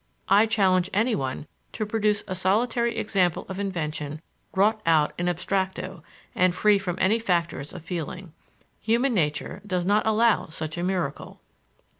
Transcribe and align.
I 0.29 0.47
challenge 0.47 0.89
anyone 0.95 1.45
to 1.73 1.85
produce 1.85 2.23
a 2.27 2.33
solitary 2.33 2.97
example 2.97 3.45
of 3.47 3.59
invention 3.59 4.19
wrought 4.55 4.81
out 4.83 5.13
in 5.19 5.27
abstracto, 5.27 6.01
and 6.33 6.55
free 6.55 6.79
from 6.79 6.97
any 6.99 7.19
factors 7.19 7.71
of 7.71 7.85
feeling. 7.85 8.33
Human 8.79 9.13
nature 9.13 9.61
does 9.63 9.85
not 9.85 10.07
allow 10.07 10.47
such 10.47 10.75
a 10.75 10.81
miracle. 10.81 11.39